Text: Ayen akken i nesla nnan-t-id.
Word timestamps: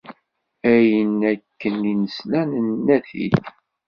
Ayen 0.73 1.17
akken 1.31 1.77
i 1.91 1.93
nesla 1.95 2.41
nnan-t-id. 2.49 3.35